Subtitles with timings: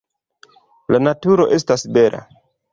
[0.95, 2.27] La naturo estas bela!